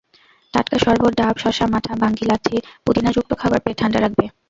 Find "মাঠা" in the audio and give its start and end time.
1.73-1.93